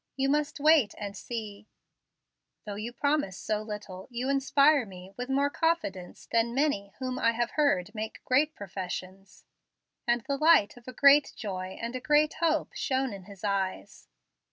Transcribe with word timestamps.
You 0.15 0.29
must 0.29 0.59
wait 0.59 0.95
and 0.97 1.15
see." 1.15 1.67
"Though 2.65 2.73
you 2.73 2.91
promise 2.91 3.37
so 3.37 3.61
little, 3.61 4.07
you 4.09 4.29
inspire 4.29 4.83
me 4.83 5.13
with 5.15 5.29
more 5.29 5.51
confidence 5.51 6.27
than 6.31 6.55
many 6.55 6.91
whom 6.97 7.19
I 7.19 7.33
have 7.33 7.51
heard 7.51 7.93
make 7.93 8.25
great 8.25 8.55
professions"; 8.55 9.45
and 10.07 10.21
the 10.21 10.37
light 10.37 10.75
of 10.75 10.87
a 10.87 10.91
great 10.91 11.33
joy 11.35 11.77
and 11.79 11.95
a 11.95 12.01
great 12.01 12.33
hope 12.39 12.73
shone 12.73 13.13
in 13.13 13.25
his 13.25 13.43
eyes. 13.43 14.07